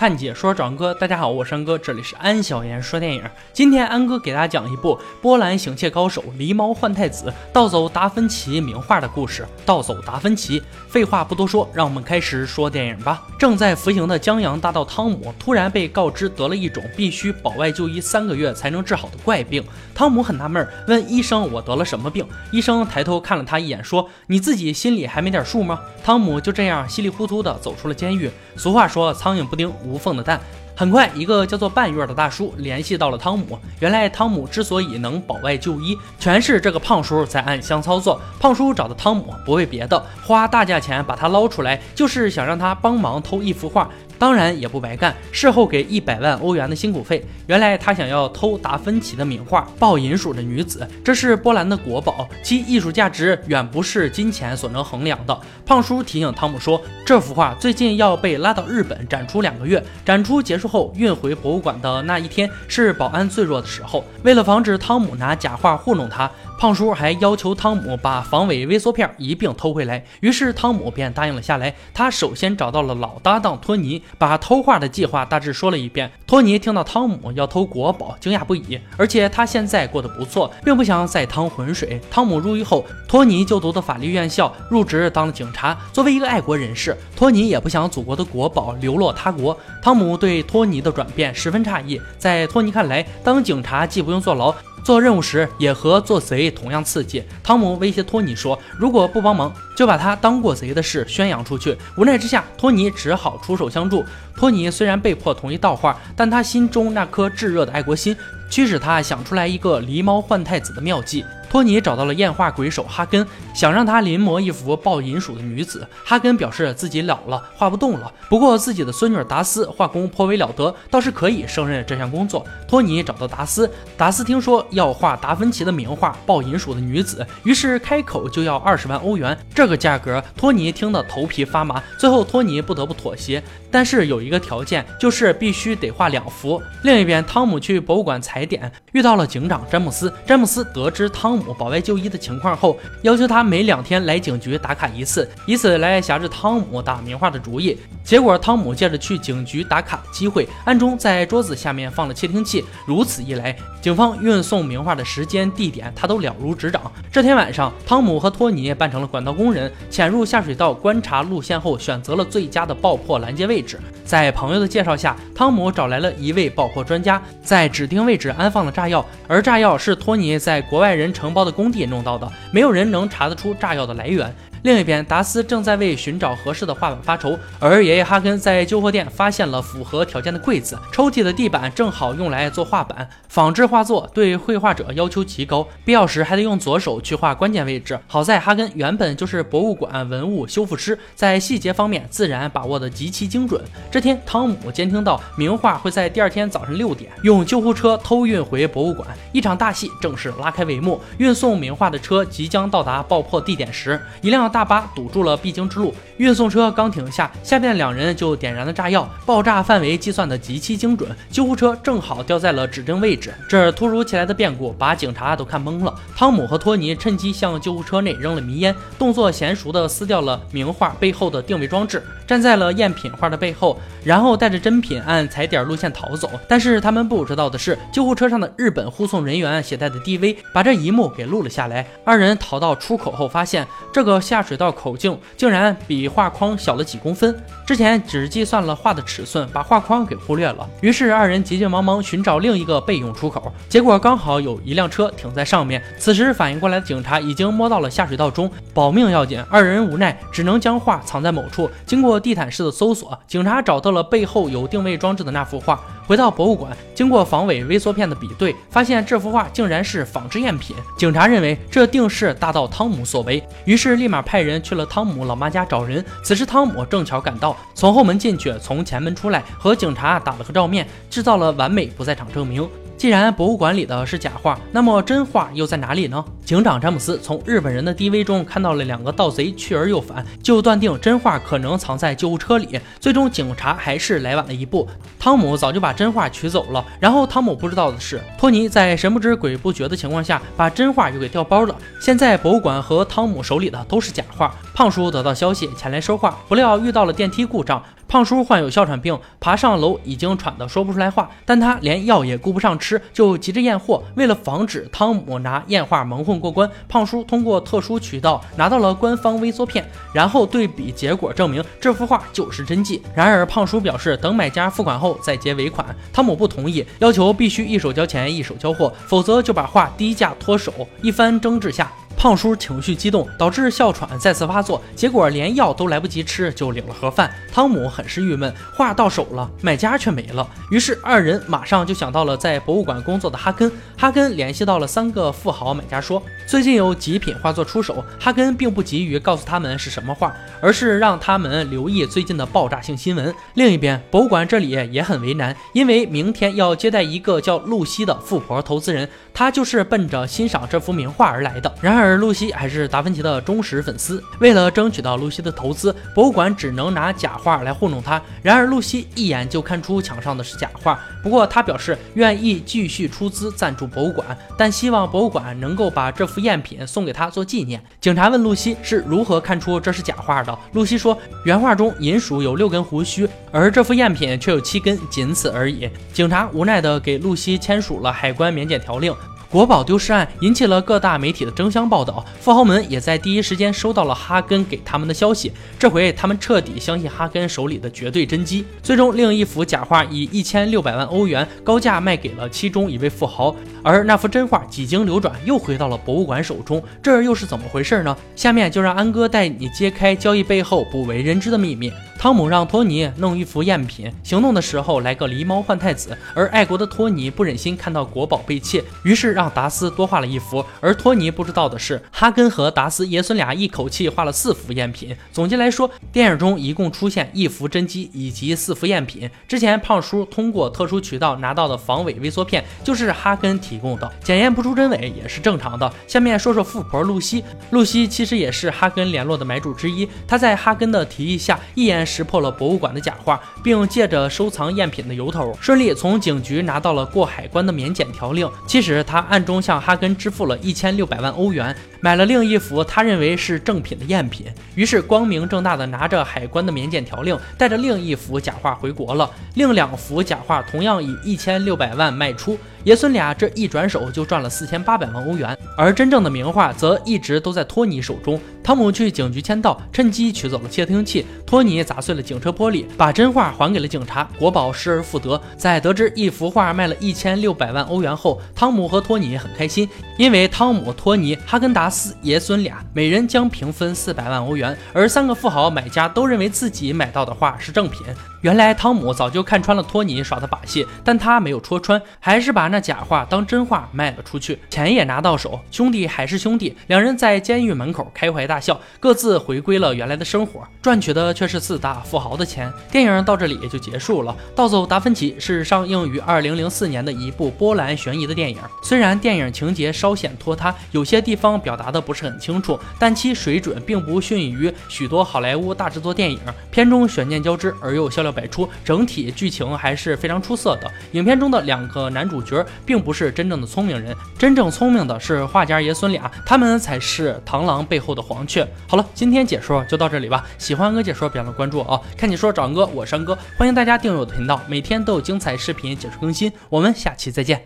[0.00, 3.22] 看解说长哥，大家好，我是安哥，这里是安小言说电影。
[3.52, 9.46] 今天安哥给大家讲一部波兰行窃高手狸猫换太子盗走达芬奇名画的故事。
[9.66, 13.22] 盗走达芬奇，废话不多说，让我们开始说电影吧。
[13.38, 19.62] 正在服刑的江洋大盗汤姆突然被告知得了一种必须保外就医三个月才能治好的怪病。
[19.94, 28.30] 汤姆很纳闷，问医生：“我得了什么病？”医生抬头看了他一眼，说：“你自己心里还没点数吗？”汤姆就这样稀里糊涂的走出了监狱。
[28.56, 30.40] 俗话说：“苍蝇不叮。”无缝的蛋。
[30.76, 33.58] 很快，一个叫做半月的大叔联系到了汤姆。
[33.80, 38.18] 原来，汤姆之所以能保外就医，全是这个胖叔在暗箱操作。
[38.38, 43.90] 胖叔找的汤姆不为别的，花大价钱把他捞出来，就是想让他帮忙偷一幅画。
[44.20, 47.24] 当然也不白干，事后给一百万欧元的辛苦费。
[47.46, 55.40] 原来他想要偷达芬奇的名画《抱银鼠的女子》，这是波兰的国宝，其艺术价值远不是金钱所能衡量的。
[55.64, 64.04] 胖叔提醒汤姆说，这幅画最近要被拉到日本展出两个月，展出结束后运回博物馆的那一天是保安最弱的时候。
[64.22, 66.30] 为了防止汤姆拿假画糊弄他。
[66.58, 71.74] 胖叔还要求汤姆把防伪微缩片一并偷回来，于是汤姆便答应了下来。
[71.94, 76.10] 他首先找到了老搭档托尼，把偷画的计划大致说了一遍。
[76.26, 82.00] 托尼听到汤姆要偷国宝，惊讶不已，而且他现在过得不错，并不想再趟浑水。
[82.10, 85.76] 汤姆入狱后，托尼就读的法律院校，入职当了警察。
[85.92, 89.56] 作为一个爱国人士，托尼也不想祖国的国宝流落他国。
[89.82, 94.54] 汤姆对托尼的转变十分诧异，在托尼看来，当警察既不用坐牢。
[94.84, 97.22] 做任务时也和做贼同样刺激。
[97.42, 104.04] 汤姆威胁托尼说：“如果不帮忙，就把他当过贼的事宣扬出去。”无奈之下，托尼只好出手相助。
[104.36, 108.16] 托尼虽然被迫同意盗画，但他心中那颗炙热的爱国心
[108.50, 111.24] 驱使他想出来一个狸猫换太子的妙计。
[111.50, 115.86] 托尼找到了验画鬼手哈根，想让他临摹一幅抱银鼠的女子。
[116.04, 118.10] 哈根表示自己老了，画不动了。
[118.28, 122.46] 不过自己的孙女达斯画工颇为了得，倒是可以胜任这项工作。
[122.68, 129.36] 托尼找到达斯，达斯听说要画达芬奇的名画《抱银鼠的女子》，于是开口就要二十万欧元。
[129.52, 131.82] 这个价格，托尼听得头皮发麻。
[131.98, 136.62] 最后托尼不得不妥协，但是有一个条件，就是必须得画两幅。
[136.84, 140.12] 另一边，汤姆去博物馆踩点，遇到了警长詹姆斯。
[140.24, 141.39] 詹姆斯得知汤姆。
[141.58, 147.78] 保外就医的情况后，要求他每两天来警局打卡一次，以此来挟制汤姆打名画的主意。
[148.02, 152.64] 结果，汤姆借着去警局打卡的机会，暗中在桌子下面放了窃听器。
[152.86, 156.90] 如此一来，警方运送名画的时间、地点，他都了如指掌。
[157.12, 163.78] 这天晚上，汤姆和托尼扮成了管道工人，潜入下水道观察路线后，选择了最佳的爆破拦截位置。
[164.04, 174.34] 在朋友的介绍下，汤姆找来了一位爆破专家，在指定位置安放了炸药，而炸药是托尼在国外人城承包的工地弄到的，没有人能查得出炸药的来源。
[174.62, 183.08] 另一边，达斯正在为寻找合适的画板发愁，而爷爷哈根在旧货店发现了符合条件的柜子，抽屉的地板正好用来做画板。
[183.28, 187.98] 仿制画作对绘画者要求极高，必要时还得用左手去画关键位置。
[188.08, 193.62] 好在哈根原本就是博物馆文物修复师，在细节方面自然把握得极其精准。
[193.90, 201.00] 这天，汤姆监听到名画会在第二天早上六点用救护车偷运回博物馆，一场大戏正式拉开帷幕。
[201.18, 204.49] 运送名画的车即将到达爆破地点时，一辆。
[204.50, 213.32] 大巴堵住了必经之路，运送车刚停下，下面两人就点燃了炸药，爆炸范围计算的极其精准，救护车正好掉在了指定位置。
[213.48, 215.94] 这突如其来的变故把警察都看懵了。
[216.16, 226.30] 汤姆和托尼趁机向救护车内扔了迷烟，动作娴熟的撕掉了名画背后的定位装置，站在了赝品画的背后，然后带着真品按踩点路线逃走。
[226.46, 231.86] 但是他们不知道的是，救护车上的日本护送人员携带的 DV 把这一幕给录了下来。
[232.04, 234.44] 二人逃到出口后，发现这个下。
[234.50, 240.68] 水道口径竟然比画框小了几公分，之前只计算了画的尺寸，把画框给忽略了。
[240.80, 245.80] 于是二人急急忙忙寻找另一个备用出口，结果刚好有一辆车停在上面。
[245.98, 251.70] 此时反应过来的警察已经摸到了下水道中，保命要紧，二人无奈只能将画藏在某处。
[251.86, 255.80] 经过地毯式的搜索，警察找到了背后有定位装置的那幅画。
[256.06, 260.76] 回到博物馆，经过防伪微缩片的比对，发现这幅画竟然是仿制赝品。
[260.96, 266.04] 警察认为这定是大盗汤姆所为，于是立马派人去了汤姆老妈家找人。
[266.22, 272.68] 此时汤姆正巧赶到，从后门进去，从前门出来，和警察打了个照面，制造了完美不在场证明。
[273.00, 276.22] 既然博物馆里的是假画，那么真画又在哪里呢？
[276.44, 282.78] 警长詹姆斯从日本人的 DV 中看到了两个盗贼去而又返，就断定真画可能藏在救护车里。
[283.00, 284.86] 最终警察还是来晚了一步，
[285.18, 286.84] 汤姆早就把真画取走了。
[287.00, 291.74] 然后汤姆不知道的是，托尼在神不知鬼不觉的情况下把真画又给调包了。
[292.02, 294.54] 现在博物馆和汤姆手里的都是假画。
[294.74, 297.82] 胖叔得到消息前来收画，不料遇到了电梯故障。
[298.10, 304.02] 胖叔患有哮喘病，爬上楼已经喘得说不出来话，但他连药也顾不上吃，就急着验货。
[304.16, 313.00] 为了防止汤姆拿验画蒙混过关，胖叔通过特殊渠道拿到了官方微缩片，然后对比结果证明这幅画就是真迹。
[313.14, 320.72] 然而胖叔表示等买家付款后再结尾款，汤姆不同意，要求必须一手交钱一手交货，否则就把画低价脱手。
[321.00, 321.92] 一番争执下。
[322.20, 327.30] 胖叔情绪激动，导致哮喘再次发作，结果连药都来不及吃就领了盒饭。
[327.50, 330.46] 汤姆很是郁闷，画到手了，买家却没了。
[330.70, 333.72] 于是二人马上就想到了在博物馆工作的哈根。
[333.96, 338.04] 哈根联系到了三个富豪买家，说最近有极品画作出手。
[338.18, 340.30] 哈根并不急于告诉他们是什么画，
[340.60, 343.34] 而是让他们留意最近的爆炸性新闻。
[343.54, 351.74] 另一边，博物馆这里也很为难，因为明天要接待一个叫露西的富婆投资人，她就是奔着欣赏这幅名画而来的。
[351.80, 352.09] 然而。
[352.10, 358.20] 而露西还是达芬奇的忠实粉丝，为了争取到露西的投资，博物馆只能拿假画来糊弄他。
[358.42, 367.80] 然而露西一眼就看出墙上的是假画，不过他表示愿意继续出资赞助博物馆，但希望博物馆能够把这幅赝品送给他做纪念。
[368.00, 375.88] 警察问露西是如何看出这是假画的，露西说原画中银鼠有六根胡须，而这幅赝品却有七根，仅此而已。
[376.12, 379.14] 警察无奈地给露西签署了海关免检条令。
[379.50, 385.50] 国宝丢失案引起了各大媒体的争相报道，富豪们也在第一时间收到了哈根给他们的消息。
[385.76, 388.64] 这回他们彻底相信哈根手里的绝对真机。
[388.80, 393.52] 最终，另一幅假画以一千六百万欧元高价卖给了其中一位富豪，
[393.82, 396.80] 而那幅真画几经流转又回到了博物馆手中。
[397.02, 398.16] 这又是怎么回事呢？
[398.36, 401.92] 下面就让安哥带你揭开交易背后不为人知的秘密。
[402.20, 410.62] 汤姆让托尼弄一幅赝品，行动的时候来个狸猫换太子，而爱国的托尼不忍心看到国宝被窃，于是让让达斯多画了一幅。
[410.80, 415.16] 而托尼不知道的是，哈根和达斯爷孙俩一口气画了四幅赝品。
[415.32, 419.30] 总结来说，电影中一共出现一幅真机以及四幅赝品。
[419.48, 425.90] 之前胖叔通过特殊渠道拿到的防伪微缩片就是哈根提供的，检验不出真伪也是正常的。
[426.06, 432.00] 下面说说富婆露西，露西其实也是哈根联络的买主之一，她在哈根的提议下一眼。
[432.10, 438.50] 识破了博物馆的假画，并借着收藏赝品的由头，顺利从警局拿到了过海关的免检条令。
[438.66, 444.46] 其实他暗中向哈根支付了一千六百万欧元，买了另一幅他认为是正品的赝品。
[444.74, 449.30] 于是光明正大的拿着海关的免检条令，带着另一幅假画回国了。
[449.54, 452.58] 另两幅假画同样以一千六百万卖出。
[452.84, 458.40] 爷孙俩这一转手就赚了四千八百万欧元，而真正的名画则一直都在托尼手中。
[458.62, 461.26] 汤姆去警局签到，趁机取走了窃听器。
[461.44, 464.28] 托尼砸碎了警车玻璃，把真画还给了警察。
[464.38, 465.40] 国宝失而复得。
[465.56, 469.88] 在得知一幅画卖了一千六百万欧元后，汤姆和托尼很开心，
[470.18, 478.06] 因为汤姆、托尼、哈根达斯爷孙俩每人将平分四百万欧元，而三个富豪买家都认为自己买到的画是正品。
[478.42, 485.60] 原来汤姆早就看穿了托尼耍的把戏，但他没有戳穿，还是把那假话当真话卖了出去，钱也拿到手。
[485.70, 492.72] 兄弟还是兄弟，两人在监狱门口开怀大笑，各自回归了原来的生活，赚取的却是四大富豪的钱。
[492.90, 494.32] 电影到这里也就结束了。
[494.54, 506.38] 《盗走达芬奇》是上映于二零零四年的一部波兰悬疑的电影，虽然电影情节稍显拖沓，有些地方表达的不是很清楚，但其水准并不逊于许多好莱坞大制作电影。
[506.70, 508.40] 片中悬念交织而又笑料。
[508.40, 510.88] 百出，整体剧情还是非常出色的。
[511.12, 518.64] 影片中的两个男主角并不是真正的聪明人，真正聪明的是画家爷孙俩，他们才是螳螂背后的黄雀。
[518.86, 520.46] 好了，今天解说就到这里吧。
[520.58, 522.00] 喜欢哥解说，别忘了关注啊！
[522.16, 526.52] 看解说找哥，我是安哥，欢迎大家订阅我的频道，每天都有精彩视频解说更新。
[526.68, 527.58] 我们下期再见。